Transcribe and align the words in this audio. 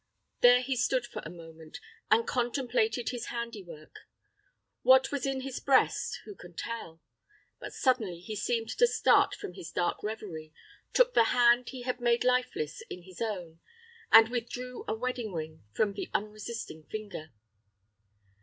There 0.39 0.61
he 0.61 0.75
stood 0.75 1.05
for 1.05 1.21
a 1.23 1.29
moment, 1.29 1.79
and 2.09 2.25
contemplated 2.27 3.09
his 3.09 3.27
handiwork. 3.27 3.99
What 4.81 5.11
was 5.11 5.27
in 5.27 5.41
his 5.41 5.59
breast 5.59 6.21
who 6.25 6.33
can 6.33 6.55
tell? 6.55 7.03
But 7.59 7.75
suddenly 7.75 8.19
he 8.19 8.35
seemed 8.35 8.69
to 8.69 8.87
start 8.87 9.35
from 9.35 9.53
his 9.53 9.69
dark 9.71 10.01
revery, 10.01 10.55
took 10.91 11.13
the 11.13 11.25
hand 11.25 11.69
he 11.69 11.83
had 11.83 12.01
made 12.01 12.23
lifeless 12.23 12.81
in 12.89 13.03
his 13.03 13.21
own, 13.21 13.59
and 14.11 14.29
withdrew 14.29 14.85
a 14.87 14.95
wedding 14.95 15.33
ring 15.33 15.65
from 15.71 15.93
the 15.93 16.09
unresisting 16.15 16.83
finger. 16.85 17.31